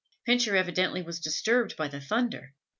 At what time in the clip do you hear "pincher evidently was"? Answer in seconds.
0.25-1.19